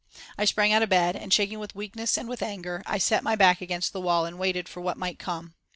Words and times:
I 0.35 0.45
sprang 0.45 0.73
out 0.73 0.81
of 0.81 0.89
bed 0.89 1.15
and, 1.15 1.31
shaking 1.31 1.59
with 1.59 1.75
weakness 1.75 2.17
and 2.17 2.27
with 2.27 2.41
anger, 2.41 2.81
I 2.87 2.97
set 2.97 3.21
my 3.21 3.35
back 3.35 3.61
against 3.61 3.93
the 3.93 4.01
wall 4.01 4.25
and 4.25 4.39
waited 4.39 4.67
for 4.67 4.81
what 4.81 4.97
might 4.97 5.19
come. 5.19 5.53